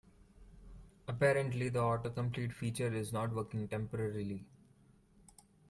Apparently, 1.07 1.69
the 1.69 1.77
autocomplete 1.77 2.53
feature 2.53 2.91
is 2.91 3.13
not 3.13 3.35
working 3.35 3.67
temporarily. 3.67 4.43